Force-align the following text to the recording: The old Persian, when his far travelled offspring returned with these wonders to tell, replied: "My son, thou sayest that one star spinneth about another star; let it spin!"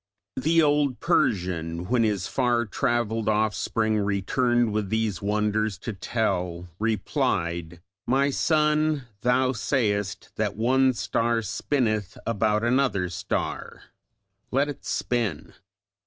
The 0.35 0.63
old 0.63 0.99
Persian, 0.99 1.85
when 1.87 2.01
his 2.01 2.25
far 2.27 2.65
travelled 2.65 3.29
offspring 3.29 3.99
returned 3.99 4.73
with 4.73 4.89
these 4.89 5.21
wonders 5.21 5.77
to 5.77 5.93
tell, 5.93 6.67
replied: 6.79 7.81
"My 8.07 8.31
son, 8.31 9.05
thou 9.21 9.51
sayest 9.51 10.31
that 10.37 10.55
one 10.55 10.93
star 10.93 11.43
spinneth 11.43 12.17
about 12.25 12.63
another 12.63 13.09
star; 13.09 13.83
let 14.49 14.67
it 14.67 14.85
spin!" 14.85 15.53